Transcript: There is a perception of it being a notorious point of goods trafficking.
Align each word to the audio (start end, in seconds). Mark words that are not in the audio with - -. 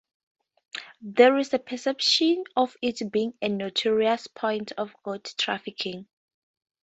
There 1.01 1.37
is 1.37 1.53
a 1.53 1.59
perception 1.59 2.45
of 2.55 2.75
it 2.81 3.11
being 3.11 3.35
a 3.39 3.47
notorious 3.49 4.25
point 4.25 4.71
of 4.75 4.95
goods 5.03 5.35
trafficking. 5.35 6.07